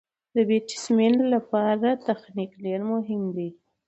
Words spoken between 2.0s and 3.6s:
تخنیک ډېر مهم دئ.